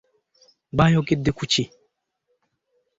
[0.77, 1.63] Baayogedde ku ki?